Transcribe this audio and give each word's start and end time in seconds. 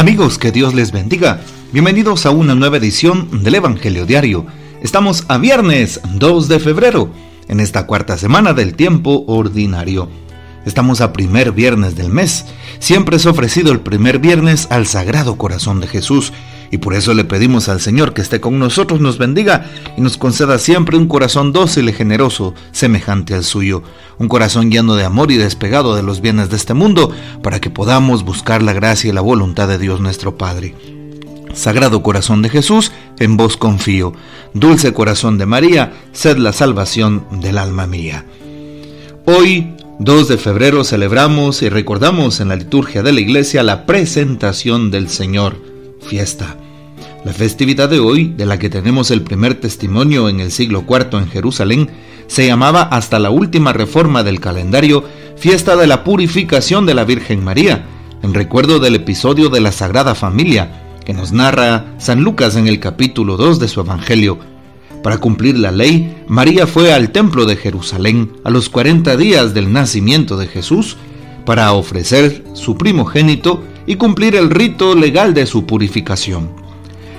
Amigos, 0.00 0.38
que 0.38 0.50
Dios 0.50 0.72
les 0.72 0.92
bendiga. 0.92 1.42
Bienvenidos 1.72 2.24
a 2.24 2.30
una 2.30 2.54
nueva 2.54 2.78
edición 2.78 3.44
del 3.44 3.56
Evangelio 3.56 4.06
Diario. 4.06 4.46
Estamos 4.80 5.26
a 5.28 5.36
viernes 5.36 6.00
2 6.14 6.48
de 6.48 6.58
febrero, 6.58 7.10
en 7.48 7.60
esta 7.60 7.86
cuarta 7.86 8.16
semana 8.16 8.54
del 8.54 8.76
tiempo 8.76 9.24
ordinario. 9.26 10.08
Estamos 10.64 11.02
a 11.02 11.12
primer 11.12 11.52
viernes 11.52 11.96
del 11.96 12.08
mes. 12.08 12.46
Siempre 12.78 13.18
es 13.18 13.26
ofrecido 13.26 13.72
el 13.72 13.80
primer 13.80 14.20
viernes 14.20 14.68
al 14.70 14.86
Sagrado 14.86 15.36
Corazón 15.36 15.82
de 15.82 15.86
Jesús 15.86 16.32
y 16.70 16.78
por 16.78 16.94
eso 16.94 17.14
le 17.14 17.24
pedimos 17.24 17.68
al 17.68 17.80
Señor 17.80 18.14
que 18.14 18.22
esté 18.22 18.40
con 18.40 18.58
nosotros, 18.58 19.00
nos 19.00 19.18
bendiga 19.18 19.66
y 19.96 20.00
nos 20.00 20.16
conceda 20.16 20.58
siempre 20.58 20.96
un 20.96 21.08
corazón 21.08 21.52
dócil 21.52 21.88
y 21.88 21.92
generoso, 21.92 22.54
semejante 22.72 23.34
al 23.34 23.44
suyo, 23.44 23.82
un 24.18 24.28
corazón 24.28 24.70
lleno 24.70 24.94
de 24.94 25.04
amor 25.04 25.32
y 25.32 25.36
despegado 25.36 25.96
de 25.96 26.02
los 26.02 26.20
bienes 26.20 26.50
de 26.50 26.56
este 26.56 26.74
mundo, 26.74 27.10
para 27.42 27.60
que 27.60 27.70
podamos 27.70 28.24
buscar 28.24 28.62
la 28.62 28.72
gracia 28.72 29.10
y 29.10 29.12
la 29.12 29.20
voluntad 29.20 29.68
de 29.68 29.78
Dios 29.78 30.00
nuestro 30.00 30.36
Padre. 30.36 30.74
Sagrado 31.54 32.02
corazón 32.02 32.42
de 32.42 32.48
Jesús, 32.48 32.92
en 33.18 33.36
vos 33.36 33.56
confío. 33.56 34.12
Dulce 34.54 34.92
corazón 34.92 35.36
de 35.36 35.46
María, 35.46 35.92
sed 36.12 36.36
la 36.36 36.52
salvación 36.52 37.26
del 37.40 37.58
alma 37.58 37.86
mía. 37.86 38.24
Hoy 39.26 39.74
2 39.98 40.28
de 40.28 40.38
febrero 40.38 40.84
celebramos 40.84 41.62
y 41.62 41.68
recordamos 41.68 42.40
en 42.40 42.48
la 42.48 42.56
liturgia 42.56 43.02
de 43.02 43.12
la 43.12 43.20
iglesia 43.20 43.62
la 43.62 43.84
presentación 43.84 44.90
del 44.90 45.08
Señor, 45.08 45.69
fiesta. 46.00 46.56
La 47.24 47.32
festividad 47.32 47.88
de 47.88 48.00
hoy, 48.00 48.32
de 48.36 48.46
la 48.46 48.58
que 48.58 48.70
tenemos 48.70 49.10
el 49.10 49.22
primer 49.22 49.54
testimonio 49.54 50.28
en 50.28 50.40
el 50.40 50.50
siglo 50.50 50.84
IV 50.88 51.18
en 51.18 51.28
Jerusalén, 51.28 51.90
se 52.26 52.46
llamaba 52.46 52.82
hasta 52.82 53.18
la 53.18 53.30
última 53.30 53.72
reforma 53.72 54.22
del 54.22 54.40
calendario 54.40 55.04
Fiesta 55.36 55.76
de 55.76 55.86
la 55.86 56.04
Purificación 56.04 56.86
de 56.86 56.94
la 56.94 57.04
Virgen 57.04 57.44
María, 57.44 57.86
en 58.22 58.34
recuerdo 58.34 58.78
del 58.78 58.94
episodio 58.94 59.48
de 59.48 59.60
la 59.60 59.72
Sagrada 59.72 60.14
Familia, 60.14 60.82
que 61.04 61.12
nos 61.12 61.32
narra 61.32 61.86
San 61.98 62.22
Lucas 62.22 62.56
en 62.56 62.68
el 62.68 62.78
capítulo 62.80 63.36
2 63.36 63.58
de 63.58 63.68
su 63.68 63.80
Evangelio. 63.80 64.38
Para 65.02 65.18
cumplir 65.18 65.58
la 65.58 65.72
ley, 65.72 66.24
María 66.28 66.66
fue 66.66 66.92
al 66.92 67.10
templo 67.10 67.46
de 67.46 67.56
Jerusalén 67.56 68.32
a 68.44 68.50
los 68.50 68.68
40 68.68 69.16
días 69.16 69.54
del 69.54 69.72
nacimiento 69.72 70.36
de 70.36 70.46
Jesús 70.46 70.96
para 71.46 71.72
ofrecer 71.72 72.44
su 72.52 72.76
primogénito 72.76 73.62
y 73.90 73.96
cumplir 73.96 74.36
el 74.36 74.50
rito 74.50 74.94
legal 74.94 75.34
de 75.34 75.46
su 75.46 75.66
purificación. 75.66 76.48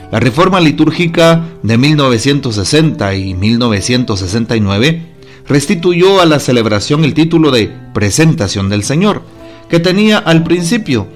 La 0.10 0.22
reforma 0.22 0.62
litúrgica 0.62 1.50
de 1.64 1.78
1960 1.78 3.14
y 3.14 3.34
1969 3.34 5.02
restituyó 5.50 6.22
a 6.22 6.26
la 6.26 6.40
celebración 6.40 7.04
el 7.04 7.14
título 7.14 7.52
de 7.52 7.70
Presentación 7.94 8.70
del 8.70 8.86
Señor, 8.86 9.22
que 9.68 9.82
tenía 9.82 10.18
al 10.18 10.46
principio 10.46 11.08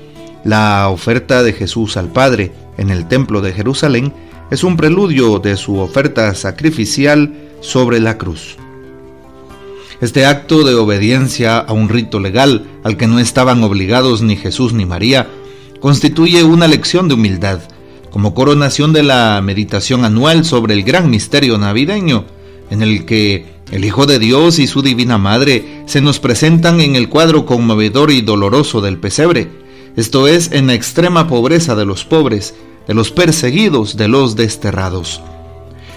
la 0.43 0.89
oferta 0.89 1.41
de 1.41 1.53
Jesús 1.53 1.95
al 1.95 2.09
Padre 2.09 2.51
en 2.77 2.89
el 2.89 3.07
Templo 3.07 3.39
de 3.39 3.53
Jerusalén, 3.53 4.11
es 4.51 4.65
un 4.65 4.75
preludio 4.75 5.39
de 5.39 5.55
su 5.55 5.77
oferta 5.77 6.35
sacrificial 6.35 7.33
sobre 7.61 8.01
la 8.01 8.17
cruz. 8.17 8.57
Este 10.01 10.25
acto 10.25 10.65
de 10.65 10.75
obediencia 10.75 11.59
a 11.59 11.71
un 11.71 11.87
rito 11.87 12.19
legal 12.19 12.67
al 12.83 12.97
que 12.97 13.07
no 13.07 13.19
estaban 13.19 13.63
obligados 13.63 14.21
ni 14.21 14.35
Jesús 14.35 14.73
ni 14.73 14.85
María 14.85 15.29
constituye 15.86 16.44
una 16.44 16.67
lección 16.67 17.08
de 17.08 17.14
humildad 17.14 17.59
como 18.09 18.33
coronación 18.33 18.91
de 18.91 19.03
la 19.03 19.39
meditación 19.44 20.03
anual 20.03 20.44
sobre 20.44 20.73
el 20.73 20.81
gran 20.81 21.11
misterio 21.11 21.59
navideño, 21.59 22.25
en 22.72 22.81
el 22.81 23.05
que 23.05 23.45
el 23.69 23.86
Hijo 23.86 24.08
de 24.08 24.17
Dios 24.17 24.58
y 24.58 24.66
su 24.66 24.81
Divina 24.81 25.19
Madre 25.19 25.83
se 25.86 26.02
nos 26.02 26.19
presentan 26.19 26.81
en 26.81 26.95
el 26.95 27.08
cuadro 27.08 27.45
conmovedor 27.45 28.09
y 28.09 28.22
doloroso 28.22 28.81
del 28.81 28.97
pesebre, 28.97 29.47
esto 29.95 30.28
es, 30.28 30.52
en 30.53 30.66
la 30.66 30.73
extrema 30.73 31.28
pobreza 31.28 31.75
de 31.75 31.86
los 31.86 32.03
pobres, 32.03 32.56
de 32.88 32.95
los 32.95 33.12
perseguidos, 33.12 33.95
de 33.95 34.07
los 34.07 34.35
desterrados. 34.35 35.22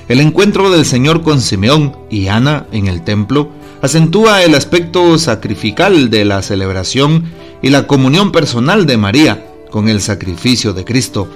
El 0.06 0.21
encuentro 0.21 0.71
del 0.71 0.84
Señor 0.84 1.22
con 1.22 1.41
Simeón 1.41 1.97
y 2.10 2.27
Ana 2.27 2.66
en 2.72 2.88
el 2.88 3.04
templo 3.04 3.48
acentúa 3.81 4.43
el 4.43 4.54
aspecto 4.54 5.16
sacrificial 5.16 6.10
de 6.10 6.27
la 6.27 6.43
celebración 6.43 7.25
y 7.62 7.71
la 7.71 7.87
comunión 7.87 8.32
personal 8.32 8.84
de 8.84 8.98
María 8.98 9.47
con 9.70 9.88
el 9.88 10.00
sacrificio 10.00 10.72
de 10.72 10.84
Cristo, 10.84 11.28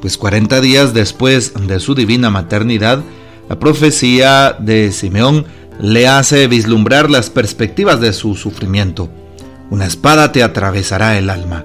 pues 0.00 0.16
40 0.16 0.60
días 0.60 0.94
después 0.94 1.52
de 1.54 1.80
su 1.80 1.94
divina 1.94 2.30
maternidad, 2.30 3.02
la 3.48 3.58
profecía 3.58 4.56
de 4.58 4.92
Simeón 4.92 5.46
le 5.80 6.08
hace 6.08 6.46
vislumbrar 6.48 7.10
las 7.10 7.30
perspectivas 7.30 8.00
de 8.00 8.12
su 8.12 8.34
sufrimiento. 8.34 9.08
Una 9.70 9.86
espada 9.86 10.32
te 10.32 10.42
atravesará 10.42 11.18
el 11.18 11.30
alma. 11.30 11.64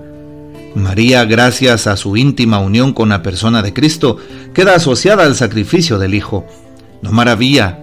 María, 0.75 1.25
gracias 1.25 1.87
a 1.87 1.97
su 1.97 2.17
íntima 2.17 2.59
unión 2.59 2.93
con 2.93 3.09
la 3.09 3.21
persona 3.21 3.61
de 3.61 3.73
Cristo, 3.73 4.17
queda 4.53 4.75
asociada 4.75 5.23
al 5.23 5.35
sacrificio 5.35 5.99
del 5.99 6.15
Hijo. 6.15 6.45
No 7.01 7.11
maravilla, 7.11 7.79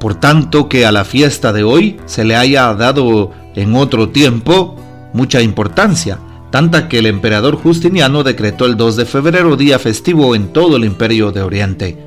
por 0.00 0.14
tanto, 0.14 0.68
que 0.68 0.86
a 0.86 0.92
la 0.92 1.04
fiesta 1.04 1.52
de 1.52 1.64
hoy 1.64 1.98
se 2.06 2.24
le 2.24 2.36
haya 2.36 2.72
dado 2.74 3.32
en 3.54 3.74
otro 3.74 4.10
tiempo 4.10 4.76
mucha 5.12 5.40
importancia, 5.40 6.18
tanta 6.56 6.88
que 6.88 7.00
el 7.00 7.04
emperador 7.04 7.56
Justiniano 7.56 8.22
decretó 8.22 8.64
el 8.64 8.78
2 8.78 8.96
de 8.96 9.04
febrero 9.04 9.56
día 9.56 9.78
festivo 9.78 10.34
en 10.34 10.54
todo 10.54 10.78
el 10.78 10.86
imperio 10.86 11.30
de 11.30 11.42
Oriente. 11.42 11.98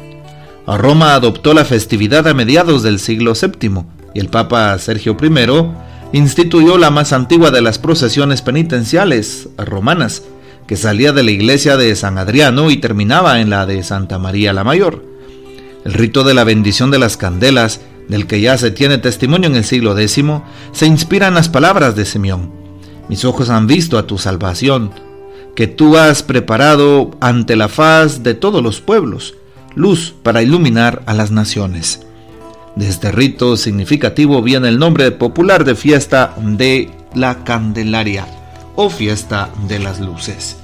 Roma 0.66 1.14
adoptó 1.14 1.54
la 1.54 1.66
festividad 1.66 2.28
a 2.28 2.34
mediados 2.34 2.82
del 2.82 2.98
siglo 2.98 3.34
VII 3.40 3.84
y 4.16 4.20
el 4.20 4.30
Papa 4.30 4.76
Sergio 4.80 5.16
I 5.22 6.18
instituyó 6.18 6.80
la 6.80 6.90
más 6.90 7.14
antigua 7.14 7.52
de 7.52 7.62
las 7.62 7.78
procesiones 7.78 8.42
penitenciales 8.42 9.50
romanas, 9.56 10.24
que 10.66 10.78
salía 10.78 11.14
de 11.14 11.22
la 11.22 11.30
iglesia 11.30 11.78
de 11.78 11.96
San 11.96 12.18
Adriano 12.18 12.72
y 12.72 12.78
terminaba 12.78 13.42
en 13.42 13.52
la 13.52 13.68
de 13.68 13.84
Santa 13.84 14.18
María 14.18 14.52
la 14.52 14.64
Mayor. 14.64 15.06
El 15.86 15.94
rito 15.94 16.24
de 16.24 16.34
la 16.34 16.44
bendición 16.44 16.90
de 16.90 16.98
las 16.98 17.18
candelas, 17.18 17.82
del 18.08 18.26
que 18.26 18.42
ya 18.42 18.58
se 18.58 18.72
tiene 18.72 18.98
testimonio 18.98 19.48
en 19.48 19.58
el 19.58 19.64
siglo 19.64 19.96
X, 19.96 20.26
se 20.72 20.88
inspira 20.88 21.28
en 21.28 21.36
las 21.36 21.50
palabras 21.50 21.96
de 21.96 22.06
Simeón. 22.06 22.59
Mis 23.10 23.26
ojos 23.26 23.50
han 23.50 23.66
visto 23.66 23.98
a 23.98 24.06
tu 24.06 24.20
salvación, 24.20 24.92
que 25.56 25.66
tú 25.66 25.98
has 25.98 26.22
preparado 26.22 27.10
ante 27.20 27.56
la 27.56 27.68
faz 27.68 28.22
de 28.22 28.36
todos 28.36 28.62
los 28.62 28.82
pueblos, 28.82 29.34
luz 29.74 30.14
para 30.22 30.44
iluminar 30.44 31.02
a 31.08 31.16
las 31.16 31.32
naciones. 31.32 32.06
De 32.76 32.88
este 32.88 33.12
rito 33.12 33.58
significativo 33.58 34.44
viene 34.44 34.68
el 34.70 34.78
nombre 34.78 35.10
popular 35.10 35.66
de 35.66 35.74
fiesta 35.74 36.36
de 36.38 36.92
la 37.16 37.44
Candelaria 37.44 38.28
o 38.76 38.92
fiesta 38.92 39.50
de 39.68 39.80
las 39.80 40.00
luces. 40.00 40.58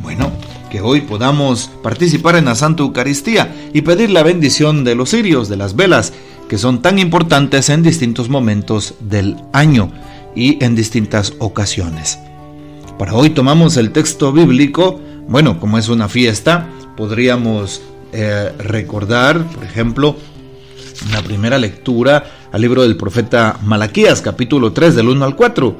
Bueno, 0.00 0.30
que 0.70 0.80
hoy 0.80 1.00
podamos 1.00 1.72
participar 1.82 2.36
en 2.36 2.44
la 2.44 2.54
Santa 2.54 2.84
Eucaristía 2.84 3.52
y 3.74 3.82
pedir 3.82 4.10
la 4.10 4.22
bendición 4.22 4.84
de 4.84 4.94
los 4.94 5.10
cirios, 5.10 5.48
de 5.48 5.56
las 5.56 5.74
velas, 5.74 6.12
que 6.48 6.56
son 6.56 6.82
tan 6.82 7.00
importantes 7.00 7.68
en 7.68 7.82
distintos 7.82 8.28
momentos 8.28 8.94
del 9.00 9.36
año 9.52 9.90
y 10.34 10.62
en 10.64 10.74
distintas 10.74 11.34
ocasiones. 11.38 12.18
Para 12.98 13.14
hoy 13.14 13.30
tomamos 13.30 13.76
el 13.76 13.92
texto 13.92 14.32
bíblico, 14.32 15.00
bueno, 15.26 15.58
como 15.58 15.78
es 15.78 15.88
una 15.88 16.08
fiesta, 16.08 16.68
podríamos 16.96 17.82
eh, 18.12 18.52
recordar, 18.58 19.42
por 19.44 19.64
ejemplo, 19.64 20.16
la 21.12 21.22
primera 21.22 21.58
lectura 21.58 22.24
al 22.52 22.60
libro 22.60 22.82
del 22.82 22.96
profeta 22.96 23.58
Malaquías, 23.62 24.20
capítulo 24.20 24.72
3, 24.72 24.96
del 24.96 25.08
1 25.08 25.24
al 25.24 25.36
4, 25.36 25.76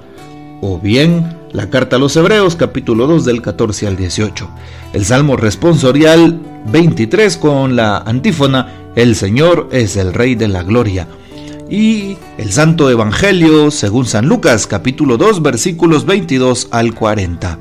o 0.63 0.79
bien 0.79 1.37
la 1.53 1.69
carta 1.69 1.97
a 1.97 1.99
los 1.99 2.17
Hebreos, 2.17 2.57
capítulo 2.57 3.07
2, 3.07 3.25
del 3.25 3.43
14 3.43 3.87
al 3.87 3.97
18, 3.97 4.49
el 4.95 5.05
Salmo 5.05 5.37
responsorial 5.37 6.41
23 6.71 7.37
con 7.37 7.77
la 7.77 7.99
antífona, 7.99 8.93
El 8.97 9.15
Señor 9.15 9.69
es 9.73 9.97
el 9.97 10.15
Rey 10.15 10.35
de 10.37 10.49
la 10.49 10.63
Gloria 10.63 11.07
y 11.71 12.17
el 12.37 12.51
Santo 12.51 12.91
Evangelio 12.91 13.71
según 13.71 14.05
San 14.05 14.27
Lucas 14.27 14.67
capítulo 14.67 15.17
2 15.17 15.41
versículos 15.41 16.05
22 16.05 16.69
al 16.73 16.95
40. 16.95 17.59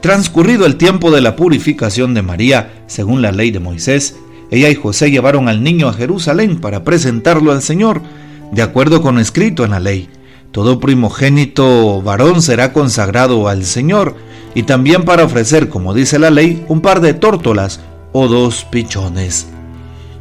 Transcurrido 0.00 0.64
el 0.64 0.76
tiempo 0.76 1.10
de 1.10 1.20
la 1.20 1.34
purificación 1.34 2.14
de 2.14 2.22
María, 2.22 2.84
según 2.86 3.22
la 3.22 3.32
ley 3.32 3.50
de 3.50 3.58
Moisés, 3.58 4.16
ella 4.52 4.70
y 4.70 4.76
José 4.76 5.10
llevaron 5.10 5.48
al 5.48 5.64
niño 5.64 5.88
a 5.88 5.92
Jerusalén 5.92 6.60
para 6.60 6.84
presentarlo 6.84 7.50
al 7.50 7.62
Señor, 7.62 8.00
de 8.52 8.62
acuerdo 8.62 9.02
con 9.02 9.16
lo 9.16 9.20
escrito 9.20 9.64
en 9.64 9.72
la 9.72 9.80
ley. 9.80 10.08
Todo 10.52 10.78
primogénito 10.78 12.00
varón 12.02 12.40
será 12.42 12.72
consagrado 12.72 13.48
al 13.48 13.64
Señor, 13.64 14.14
y 14.54 14.62
también 14.62 15.02
para 15.02 15.24
ofrecer, 15.24 15.68
como 15.68 15.92
dice 15.92 16.20
la 16.20 16.30
ley, 16.30 16.64
un 16.68 16.80
par 16.80 17.00
de 17.00 17.12
tórtolas 17.12 17.80
o 18.12 18.28
dos 18.28 18.64
pichones. 18.70 19.48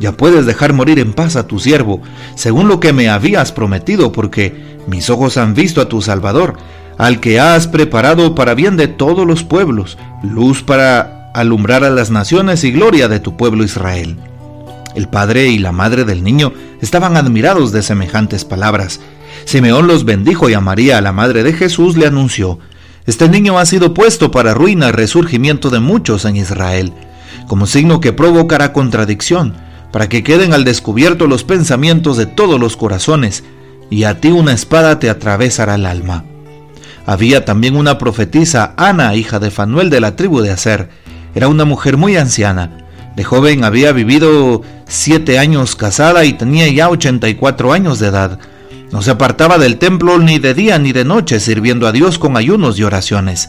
ya 0.00 0.12
puedes 0.12 0.46
dejar 0.46 0.72
morir 0.72 0.98
en 0.98 1.12
paz 1.12 1.36
a 1.36 1.46
tu 1.46 1.58
siervo, 1.58 2.00
según 2.34 2.68
lo 2.68 2.80
que 2.80 2.92
me 2.92 3.08
habías 3.08 3.52
prometido, 3.52 4.12
porque 4.12 4.78
mis 4.86 5.10
ojos 5.10 5.36
han 5.36 5.54
visto 5.54 5.80
a 5.80 5.88
tu 5.88 6.00
Salvador, 6.00 6.56
al 6.98 7.20
que 7.20 7.40
has 7.40 7.66
preparado 7.66 8.34
para 8.34 8.54
bien 8.54 8.76
de 8.76 8.88
todos 8.88 9.26
los 9.26 9.44
pueblos, 9.44 9.98
luz 10.22 10.62
para 10.62 11.30
alumbrar 11.34 11.84
a 11.84 11.90
las 11.90 12.10
naciones 12.10 12.64
y 12.64 12.72
gloria 12.72 13.08
de 13.08 13.20
tu 13.20 13.36
pueblo 13.36 13.64
Israel. 13.64 14.16
El 14.94 15.08
padre 15.08 15.48
y 15.48 15.58
la 15.58 15.72
madre 15.72 16.04
del 16.04 16.24
niño 16.24 16.52
estaban 16.80 17.16
admirados 17.16 17.72
de 17.72 17.82
semejantes 17.82 18.44
palabras. 18.44 19.00
Simeón 19.44 19.86
los 19.86 20.04
bendijo 20.04 20.48
y 20.48 20.54
a 20.54 20.60
María, 20.60 21.00
la 21.00 21.12
madre 21.12 21.42
de 21.42 21.52
Jesús, 21.52 21.96
le 21.96 22.06
anunció, 22.06 22.58
Este 23.06 23.28
niño 23.28 23.58
ha 23.58 23.66
sido 23.66 23.94
puesto 23.94 24.30
para 24.30 24.54
ruina 24.54 24.88
y 24.88 24.92
resurgimiento 24.92 25.70
de 25.70 25.80
muchos 25.80 26.24
en 26.24 26.36
Israel, 26.36 26.92
como 27.46 27.66
signo 27.66 28.00
que 28.00 28.12
provocará 28.12 28.72
contradicción 28.72 29.54
para 29.92 30.08
que 30.08 30.22
queden 30.22 30.52
al 30.52 30.64
descubierto 30.64 31.26
los 31.26 31.44
pensamientos 31.44 32.16
de 32.16 32.26
todos 32.26 32.60
los 32.60 32.76
corazones, 32.76 33.44
y 33.90 34.04
a 34.04 34.20
ti 34.20 34.28
una 34.28 34.52
espada 34.52 34.98
te 34.98 35.08
atravesará 35.10 35.76
el 35.76 35.86
alma. 35.86 36.24
Había 37.06 37.44
también 37.44 37.76
una 37.76 37.96
profetisa, 37.96 38.74
Ana, 38.76 39.14
hija 39.14 39.38
de 39.38 39.50
Fanuel 39.50 39.88
de 39.88 40.00
la 40.00 40.14
tribu 40.14 40.42
de 40.42 40.50
Aser. 40.50 40.90
Era 41.34 41.48
una 41.48 41.64
mujer 41.64 41.96
muy 41.96 42.16
anciana. 42.16 42.86
De 43.16 43.24
joven 43.24 43.64
había 43.64 43.92
vivido 43.92 44.60
siete 44.86 45.38
años 45.38 45.74
casada 45.74 46.26
y 46.26 46.34
tenía 46.34 46.68
ya 46.68 46.90
84 46.90 47.72
años 47.72 47.98
de 47.98 48.08
edad. 48.08 48.38
No 48.92 49.00
se 49.00 49.10
apartaba 49.10 49.56
del 49.56 49.78
templo 49.78 50.18
ni 50.18 50.38
de 50.38 50.52
día 50.52 50.78
ni 50.78 50.92
de 50.92 51.04
noche, 51.04 51.40
sirviendo 51.40 51.86
a 51.86 51.92
Dios 51.92 52.18
con 52.18 52.36
ayunos 52.36 52.78
y 52.78 52.84
oraciones. 52.84 53.48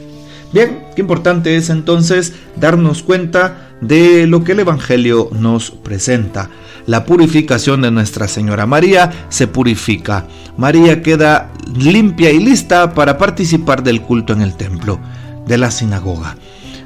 Bien, 0.53 0.83
qué 0.95 1.01
importante 1.01 1.55
es 1.55 1.69
entonces 1.69 2.33
darnos 2.57 3.03
cuenta 3.03 3.69
de 3.79 4.27
lo 4.27 4.43
que 4.43 4.51
el 4.51 4.59
Evangelio 4.59 5.29
nos 5.31 5.71
presenta. 5.71 6.49
La 6.87 7.05
purificación 7.05 7.81
de 7.81 7.91
Nuestra 7.91 8.27
Señora 8.27 8.65
María 8.65 9.27
se 9.29 9.47
purifica. 9.47 10.27
María 10.57 11.01
queda 11.01 11.51
limpia 11.73 12.31
y 12.31 12.39
lista 12.39 12.93
para 12.93 13.17
participar 13.17 13.81
del 13.81 14.01
culto 14.01 14.33
en 14.33 14.41
el 14.41 14.55
templo, 14.57 14.99
de 15.47 15.57
la 15.57 15.71
sinagoga. 15.71 16.35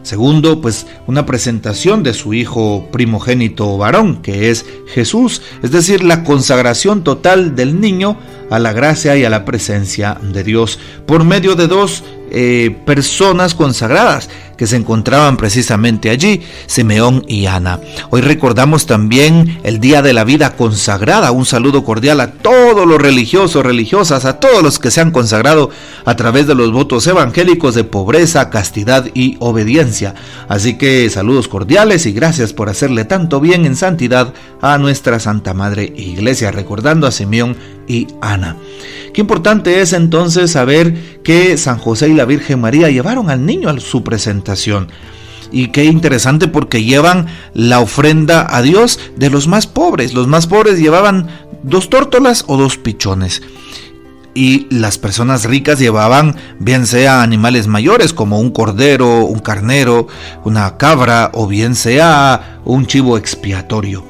Segundo, 0.03 0.61
pues 0.61 0.85
una 1.07 1.25
presentación 1.25 2.03
de 2.03 2.13
su 2.13 2.35
hijo 2.35 2.87
primogénito 2.91 3.75
varón, 3.79 4.21
que 4.21 4.51
es 4.51 4.63
Jesús, 4.93 5.41
es 5.63 5.71
decir, 5.71 6.03
la 6.03 6.23
consagración 6.23 7.03
total 7.03 7.55
del 7.55 7.81
niño 7.81 8.15
a 8.51 8.59
la 8.59 8.71
gracia 8.71 9.17
y 9.17 9.25
a 9.25 9.31
la 9.31 9.45
presencia 9.45 10.19
de 10.21 10.43
Dios 10.43 10.79
por 11.07 11.23
medio 11.23 11.55
de 11.55 11.67
dos 11.67 12.03
eh, 12.37 12.75
personas 12.85 13.55
consagradas 13.55 14.29
que 14.57 14.67
se 14.67 14.75
encontraban 14.75 15.37
precisamente 15.37 16.09
allí, 16.09 16.41
Simeón 16.65 17.23
y 17.29 17.45
Ana. 17.45 17.79
Hoy 18.09 18.19
recordamos 18.19 18.85
también 18.85 19.59
el 19.63 19.79
Día 19.79 20.01
de 20.01 20.11
la 20.11 20.25
Vida 20.25 20.57
Consagrada. 20.57 21.31
Un 21.31 21.45
saludo 21.45 21.85
cordial 21.85 22.19
a 22.19 22.31
todos 22.31 22.85
los 22.85 23.01
religiosos, 23.01 23.65
religiosas, 23.65 24.25
a 24.25 24.39
todos 24.39 24.61
los 24.61 24.79
que 24.79 24.91
se 24.91 24.99
han 24.99 25.11
consagrado 25.11 25.69
a 26.03 26.15
través 26.17 26.45
de 26.45 26.55
los 26.55 26.73
votos 26.73 27.07
evangélicos 27.07 27.73
de 27.73 27.85
pobreza, 27.85 28.49
castidad 28.49 29.05
y 29.13 29.37
obediencia. 29.39 30.13
Así 30.49 30.77
que 30.77 31.09
saludos 31.09 31.47
cordiales 31.47 32.05
y 32.05 32.11
gracias 32.11 32.51
por 32.51 32.67
hacerle 32.67 33.05
tanto 33.05 33.39
bien 33.39 33.65
en 33.65 33.77
santidad 33.77 34.33
a 34.61 34.77
nuestra 34.77 35.21
Santa 35.21 35.53
Madre 35.53 35.93
Iglesia, 35.95 36.51
recordando 36.51 37.07
a 37.07 37.11
Simeón 37.11 37.55
y 37.87 38.07
Ana. 38.21 38.57
Qué 39.13 39.21
importante 39.21 39.81
es 39.81 39.93
entonces 39.93 40.51
saber 40.51 41.21
que 41.23 41.57
San 41.57 41.77
José 41.77 42.09
y 42.09 42.13
la 42.13 42.25
Virgen 42.25 42.59
María 42.61 42.89
llevaron 42.89 43.29
al 43.29 43.45
niño 43.45 43.69
a 43.69 43.79
su 43.79 44.03
presentación. 44.03 44.89
Y 45.51 45.69
qué 45.69 45.85
interesante 45.85 46.47
porque 46.47 46.83
llevan 46.83 47.27
la 47.53 47.79
ofrenda 47.79 48.45
a 48.49 48.61
Dios 48.61 48.99
de 49.15 49.29
los 49.29 49.47
más 49.47 49.67
pobres. 49.67 50.13
Los 50.13 50.27
más 50.27 50.47
pobres 50.47 50.79
llevaban 50.79 51.29
dos 51.63 51.89
tórtolas 51.89 52.43
o 52.47 52.57
dos 52.57 52.77
pichones. 52.77 53.41
Y 54.33 54.67
las 54.69 54.97
personas 54.97 55.45
ricas 55.45 55.79
llevaban 55.79 56.35
bien 56.59 56.85
sea 56.85 57.21
animales 57.21 57.67
mayores 57.67 58.11
como 58.11 58.41
un 58.41 58.51
cordero, 58.51 59.25
un 59.25 59.39
carnero, 59.39 60.07
una 60.43 60.75
cabra 60.75 61.31
o 61.33 61.47
bien 61.47 61.75
sea 61.75 62.59
un 62.65 62.85
chivo 62.85 63.17
expiatorio. 63.17 64.03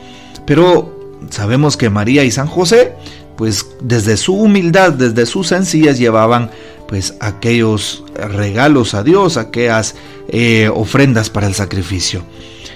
Pero 0.48 1.20
sabemos 1.30 1.78
que 1.78 1.92
María 1.92 2.24
y 2.24 2.32
San 2.32 2.48
José 2.48 2.96
pues 3.38 3.66
desde 3.82 4.18
su 4.18 4.34
humildad, 4.36 4.94
desde 4.94 5.26
su 5.26 5.44
sencillez 5.44 5.98
llevaban 5.98 6.52
pues 6.88 7.16
aquellos 7.20 8.04
regalos 8.16 8.94
a 8.94 9.04
Dios, 9.04 9.38
aquellas 9.38 9.96
eh, 10.28 10.70
ofrendas 10.74 11.30
para 11.30 11.48
el 11.48 11.54
sacrificio. 11.54 12.24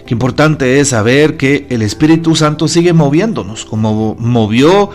Qué 0.05 0.15
importante 0.15 0.79
es 0.79 0.89
saber 0.89 1.37
que 1.37 1.67
el 1.69 1.83
Espíritu 1.83 2.35
Santo 2.35 2.67
sigue 2.67 2.93
moviéndonos, 2.93 3.65
como 3.65 4.15
movió 4.15 4.89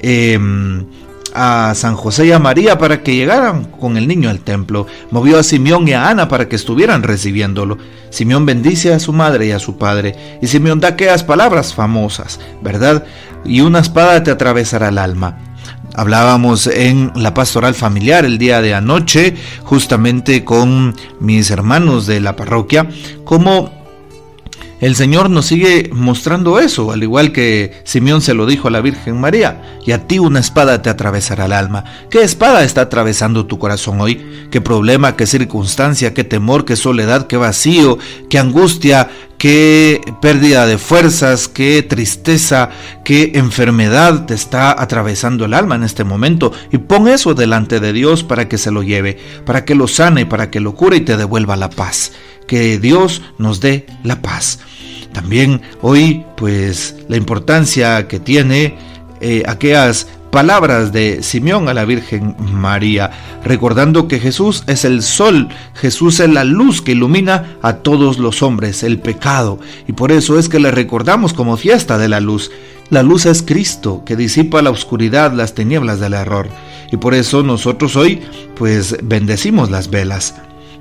em, 0.00 0.86
a 1.34 1.74
San 1.74 1.96
José 1.96 2.26
y 2.26 2.32
a 2.32 2.38
María 2.38 2.78
para 2.78 3.02
que 3.02 3.14
llegaran 3.14 3.64
con 3.64 3.98
el 3.98 4.08
niño 4.08 4.30
al 4.30 4.40
templo. 4.40 4.86
Movió 5.10 5.38
a 5.38 5.42
Simeón 5.42 5.86
y 5.88 5.92
a 5.92 6.08
Ana 6.08 6.28
para 6.28 6.48
que 6.48 6.56
estuvieran 6.56 7.02
recibiéndolo. 7.02 7.76
Simeón 8.08 8.46
bendice 8.46 8.94
a 8.94 9.00
su 9.00 9.12
madre 9.12 9.48
y 9.48 9.50
a 9.50 9.58
su 9.58 9.76
padre. 9.76 10.38
Y 10.40 10.46
Simeón 10.46 10.80
da 10.80 10.88
aquellas 10.88 11.24
palabras 11.24 11.74
famosas, 11.74 12.40
¿verdad? 12.62 13.04
Y 13.44 13.60
una 13.60 13.80
espada 13.80 14.22
te 14.22 14.30
atravesará 14.30 14.88
el 14.88 14.98
alma. 14.98 15.38
Hablábamos 15.94 16.66
en 16.66 17.12
la 17.14 17.34
pastoral 17.34 17.74
familiar 17.74 18.24
el 18.24 18.38
día 18.38 18.60
de 18.60 18.74
anoche, 18.74 19.36
justamente 19.62 20.44
con 20.44 20.96
mis 21.20 21.50
hermanos 21.50 22.06
de 22.06 22.20
la 22.20 22.34
parroquia, 22.34 22.88
cómo 23.24 23.70
el 24.80 24.96
Señor 24.96 25.30
nos 25.30 25.46
sigue 25.46 25.88
mostrando 25.94 26.58
eso, 26.58 26.90
al 26.90 27.02
igual 27.02 27.32
que 27.32 27.80
Simeón 27.84 28.20
se 28.20 28.34
lo 28.34 28.44
dijo 28.44 28.68
a 28.68 28.70
la 28.70 28.80
Virgen 28.80 29.20
María, 29.20 29.78
y 29.86 29.92
a 29.92 30.06
ti 30.06 30.18
una 30.18 30.40
espada 30.40 30.82
te 30.82 30.90
atravesará 30.90 31.46
el 31.46 31.52
alma. 31.52 31.84
¿Qué 32.10 32.22
espada 32.22 32.64
está 32.64 32.82
atravesando 32.82 33.46
tu 33.46 33.58
corazón 33.58 34.00
hoy? 34.00 34.48
¿Qué 34.50 34.60
problema, 34.60 35.16
qué 35.16 35.26
circunstancia, 35.26 36.12
qué 36.12 36.24
temor, 36.24 36.64
qué 36.64 36.76
soledad, 36.76 37.28
qué 37.28 37.36
vacío, 37.36 37.98
qué 38.28 38.38
angustia, 38.38 39.08
qué 39.38 40.00
pérdida 40.20 40.66
de 40.66 40.78
fuerzas, 40.78 41.48
qué 41.48 41.82
tristeza, 41.82 42.70
qué 43.04 43.32
enfermedad 43.34 44.26
te 44.26 44.34
está 44.34 44.80
atravesando 44.80 45.44
el 45.44 45.54
alma 45.54 45.74
en 45.74 45.82
este 45.82 46.04
momento? 46.04 46.52
Y 46.72 46.78
pon 46.78 47.08
eso 47.08 47.34
delante 47.34 47.80
de 47.80 47.92
Dios 47.92 48.24
para 48.24 48.48
que 48.48 48.58
se 48.58 48.70
lo 48.70 48.82
lleve, 48.82 49.18
para 49.44 49.64
que 49.64 49.74
lo 49.74 49.88
sane, 49.88 50.26
para 50.26 50.50
que 50.50 50.60
lo 50.60 50.74
cure 50.74 50.98
y 50.98 51.00
te 51.00 51.16
devuelva 51.16 51.56
la 51.56 51.70
paz. 51.70 52.12
Que 52.46 52.78
Dios 52.78 53.22
nos 53.38 53.60
dé 53.60 53.86
la 54.02 54.20
paz. 54.20 54.60
También 55.12 55.62
hoy, 55.80 56.24
pues, 56.36 56.96
la 57.08 57.16
importancia 57.16 58.08
que 58.08 58.18
tiene 58.18 58.76
eh, 59.20 59.42
aquellas 59.46 60.08
palabras 60.34 60.90
de 60.90 61.22
Simeón 61.22 61.68
a 61.68 61.74
la 61.74 61.84
Virgen 61.84 62.34
María, 62.52 63.12
recordando 63.44 64.08
que 64.08 64.18
Jesús 64.18 64.64
es 64.66 64.84
el 64.84 65.04
sol, 65.04 65.46
Jesús 65.74 66.18
es 66.18 66.28
la 66.28 66.42
luz 66.42 66.82
que 66.82 66.90
ilumina 66.90 67.56
a 67.62 67.74
todos 67.74 68.18
los 68.18 68.42
hombres, 68.42 68.82
el 68.82 68.98
pecado, 68.98 69.60
y 69.86 69.92
por 69.92 70.10
eso 70.10 70.36
es 70.36 70.48
que 70.48 70.58
le 70.58 70.72
recordamos 70.72 71.34
como 71.34 71.56
fiesta 71.56 71.98
de 71.98 72.08
la 72.08 72.18
luz. 72.18 72.50
La 72.90 73.04
luz 73.04 73.26
es 73.26 73.42
Cristo, 73.42 74.02
que 74.04 74.16
disipa 74.16 74.60
la 74.60 74.70
oscuridad, 74.70 75.32
las 75.32 75.54
tinieblas 75.54 76.00
del 76.00 76.14
error, 76.14 76.48
y 76.90 76.96
por 76.96 77.14
eso 77.14 77.44
nosotros 77.44 77.94
hoy, 77.94 78.20
pues, 78.56 78.96
bendecimos 79.04 79.70
las 79.70 79.88
velas. 79.88 80.34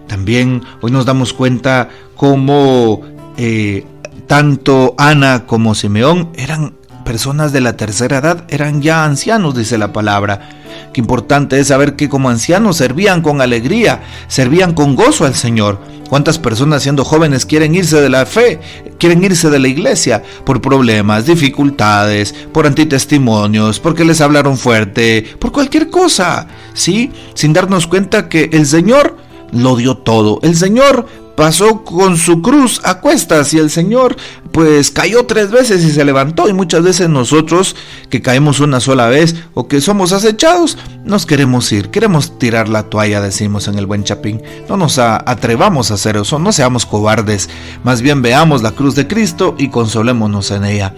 También 0.07 0.63
hoy 0.81 0.89
nos 0.89 1.05
damos 1.05 1.31
cuenta 1.31 1.89
cómo 2.15 3.01
eh, 3.37 3.85
tanto 4.25 4.95
Ana 4.97 5.45
como 5.45 5.75
Simeón 5.75 6.31
eran 6.33 6.73
personas 7.03 7.51
de 7.51 7.61
la 7.61 7.77
tercera 7.77 8.17
edad, 8.17 8.43
eran 8.49 8.81
ya 8.81 9.05
ancianos, 9.05 9.55
dice 9.55 9.77
la 9.77 9.93
palabra. 9.93 10.49
Qué 10.93 11.01
importante 11.01 11.59
es 11.59 11.67
saber 11.67 11.95
que 11.95 12.09
como 12.09 12.29
ancianos 12.29 12.77
servían 12.77 13.21
con 13.21 13.41
alegría, 13.41 14.01
servían 14.27 14.73
con 14.73 14.95
gozo 14.95 15.25
al 15.25 15.35
Señor. 15.35 15.79
¿Cuántas 16.09 16.37
personas 16.37 16.83
siendo 16.83 17.03
jóvenes 17.03 17.45
quieren 17.45 17.73
irse 17.73 17.99
de 17.99 18.09
la 18.09 18.25
fe, 18.25 18.59
quieren 18.99 19.23
irse 19.23 19.49
de 19.49 19.57
la 19.57 19.67
iglesia 19.67 20.21
por 20.45 20.61
problemas, 20.61 21.25
dificultades, 21.25 22.35
por 22.51 22.67
antitestimonios, 22.67 23.79
porque 23.79 24.05
les 24.05 24.21
hablaron 24.21 24.57
fuerte, 24.57 25.25
por 25.39 25.51
cualquier 25.51 25.89
cosa? 25.89 26.47
¿Sí? 26.73 27.11
Sin 27.33 27.53
darnos 27.53 27.87
cuenta 27.87 28.29
que 28.29 28.49
el 28.53 28.67
Señor 28.67 29.17
lo 29.51 29.75
dio 29.75 29.97
todo. 29.97 30.39
El 30.43 30.55
Señor 30.55 31.07
pasó 31.35 31.83
con 31.83 32.17
su 32.17 32.41
cruz 32.41 32.81
a 32.83 32.99
cuestas 32.99 33.53
y 33.53 33.57
el 33.57 33.69
Señor 33.69 34.15
pues 34.51 34.91
cayó 34.91 35.25
tres 35.25 35.49
veces 35.51 35.83
y 35.83 35.91
se 35.91 36.05
levantó. 36.05 36.47
Y 36.47 36.53
muchas 36.53 36.83
veces 36.83 37.09
nosotros 37.09 37.75
que 38.09 38.21
caemos 38.21 38.59
una 38.59 38.79
sola 38.79 39.07
vez 39.07 39.35
o 39.53 39.67
que 39.67 39.81
somos 39.81 40.13
acechados 40.13 40.77
nos 41.03 41.25
queremos 41.25 41.71
ir, 41.71 41.89
queremos 41.89 42.39
tirar 42.39 42.69
la 42.69 42.83
toalla 42.83 43.19
decimos 43.19 43.67
en 43.67 43.77
el 43.77 43.85
buen 43.85 44.03
chapín, 44.03 44.41
no 44.69 44.77
nos 44.77 44.99
atrevamos 44.99 45.91
a 45.91 45.95
hacer 45.95 46.17
eso, 46.17 46.39
no 46.39 46.51
seamos 46.51 46.85
cobardes, 46.85 47.49
más 47.83 48.01
bien 48.01 48.21
veamos 48.21 48.63
la 48.63 48.71
cruz 48.71 48.95
de 48.95 49.07
Cristo 49.07 49.55
y 49.57 49.69
consolémonos 49.69 50.51
en 50.51 50.65
ella. 50.65 50.93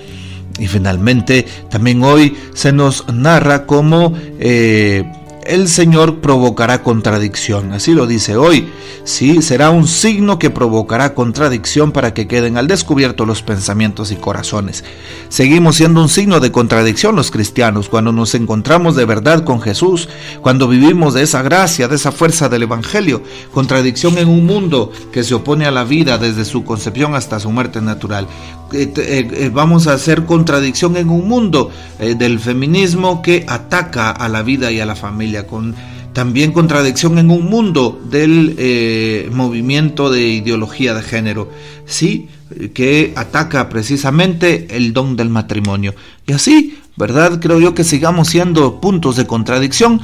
Y 0.58 0.68
finalmente 0.68 1.46
también 1.70 2.04
hoy 2.04 2.38
se 2.54 2.72
nos 2.72 3.08
narra 3.10 3.66
cómo 3.66 4.14
eh, 4.40 5.04
el 5.46 5.68
Señor 5.68 6.20
provocará 6.20 6.82
contradicción. 6.82 7.72
Así 7.72 7.94
lo 7.94 8.08
dice 8.08 8.36
hoy. 8.36 8.70
Sí, 9.04 9.42
será 9.44 9.70
un 9.70 9.88
signo 9.88 10.40
que 10.40 10.50
provocará 10.50 11.14
contradicción 11.14 11.92
para 11.92 12.14
que 12.14 12.28
queden 12.28 12.58
al 12.58 12.68
descubierto 12.68 13.26
los 13.26 13.44
pensamientos 13.44 14.12
y 14.12 14.16
corazones. 14.16 14.84
Seguimos 15.30 15.76
siendo 15.76 16.02
un 16.02 16.10
signo 16.10 16.40
de 16.40 16.52
contradicción 16.52 17.16
los 17.16 17.30
cristianos 17.30 17.88
cuando 17.88 18.12
nos 18.12 18.34
encontramos 18.34 18.96
de 18.96 19.06
verdad 19.06 19.44
con 19.44 19.62
Jesús, 19.62 20.10
cuando 20.42 20.68
vivimos 20.68 21.14
de 21.14 21.22
esa 21.22 21.44
gracia, 21.44 21.88
de 21.88 21.96
esa 21.96 22.12
fuerza 22.12 22.50
del 22.50 22.64
Evangelio. 22.64 23.22
Contradicción 23.54 24.18
en 24.18 24.28
un 24.28 24.46
mundo 24.46 24.92
que 25.12 25.24
se 25.24 25.36
opone 25.36 25.66
a 25.66 25.72
la 25.72 25.84
vida 25.84 26.18
desde 26.18 26.46
su 26.46 26.64
concepción 26.64 27.14
hasta 27.14 27.40
su 27.40 27.52
muerte 27.52 27.82
natural. 27.82 28.28
Eh, 28.76 28.92
eh, 28.98 29.28
eh, 29.32 29.50
vamos 29.54 29.88
a 29.88 29.94
hacer 29.94 30.26
contradicción 30.26 30.98
en 30.98 31.10
un 31.10 31.30
mundo 31.30 31.72
del 31.98 32.40
feminismo 32.40 33.22
que 33.22 33.46
ataca 33.48 34.12
a 34.12 34.28
la 34.28 34.44
vida 34.44 34.70
y 34.70 34.82
a 34.82 34.86
la 34.86 34.98
familia, 34.98 35.48
con 35.48 35.74
también 36.12 36.52
contradicción 36.52 37.18
en 37.18 37.32
un 37.32 37.46
mundo 37.46 38.02
del 38.10 39.30
movimiento 39.32 40.10
de 40.10 40.28
ideología 40.28 40.94
de 40.94 41.04
género, 41.04 41.50
sí, 41.86 42.28
que 42.74 43.14
ataca 43.16 43.70
precisamente 43.70 44.68
el 44.76 44.92
don 44.92 45.16
del 45.16 45.30
matrimonio. 45.30 45.96
Y 46.28 46.34
así, 46.34 46.80
¿verdad? 46.98 47.40
Creo 47.42 47.60
yo 47.60 47.74
que 47.74 47.84
sigamos 47.84 48.30
siendo 48.30 48.82
puntos 48.82 49.16
de 49.16 49.26
contradicción, 49.26 50.02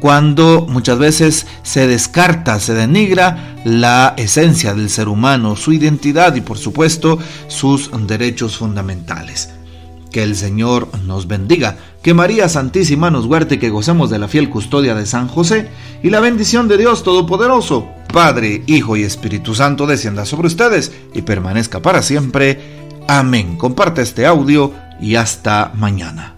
cuando 0.00 0.66
muchas 0.68 0.98
veces 0.98 1.46
se 1.62 1.86
descarta, 1.86 2.60
se 2.60 2.74
denigra 2.74 3.56
la 3.64 4.14
esencia 4.16 4.74
del 4.74 4.90
ser 4.90 5.08
humano, 5.08 5.56
su 5.56 5.72
identidad 5.72 6.34
y 6.36 6.40
por 6.40 6.58
supuesto 6.58 7.18
sus 7.48 7.90
derechos 8.06 8.56
fundamentales. 8.56 9.50
Que 10.12 10.22
el 10.22 10.36
Señor 10.36 10.88
nos 11.04 11.26
bendiga, 11.26 11.76
que 12.02 12.14
María 12.14 12.48
Santísima 12.48 13.10
nos 13.10 13.26
guarde, 13.26 13.58
que 13.58 13.68
gocemos 13.68 14.08
de 14.08 14.18
la 14.18 14.28
fiel 14.28 14.48
custodia 14.48 14.94
de 14.94 15.04
San 15.04 15.28
José 15.28 15.68
y 16.02 16.10
la 16.10 16.20
bendición 16.20 16.66
de 16.68 16.78
Dios 16.78 17.02
Todopoderoso, 17.02 17.88
Padre, 18.12 18.62
Hijo 18.66 18.96
y 18.96 19.02
Espíritu 19.02 19.54
Santo 19.54 19.86
descienda 19.86 20.24
sobre 20.24 20.46
ustedes 20.46 20.92
y 21.12 21.22
permanezca 21.22 21.82
para 21.82 22.02
siempre. 22.02 22.88
Amén. 23.06 23.56
Comparte 23.56 24.00
este 24.00 24.24
audio 24.24 24.72
y 25.00 25.16
hasta 25.16 25.72
mañana. 25.74 26.37